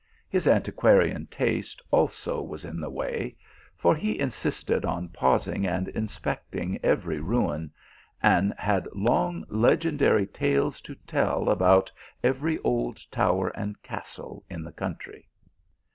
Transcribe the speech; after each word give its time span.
His 0.27 0.47
anti 0.47 0.71
quarian 0.71 1.29
taste 1.29 1.79
also 1.91 2.41
was 2.41 2.65
in 2.65 2.79
the 2.79 2.89
way; 2.89 3.35
for 3.75 3.95
he 3.95 4.17
insisted 4.19 4.83
on 4.83 5.09
pausing 5.09 5.67
and 5.67 5.89
inspecting 5.89 6.79
every 6.83 7.19
ruin, 7.19 7.71
and 8.19 8.51
had 8.57 8.87
long 8.95 9.45
legendary 9.47 10.25
tales 10.25 10.81
to 10.81 10.95
tell 11.05 11.49
about 11.49 11.91
every 12.23 12.57
old 12.63 12.97
tower 13.11 13.49
and 13.49 13.79
castle 13.83 14.43
in 14.49 14.63
the 14.63 14.71
country. 14.71 15.29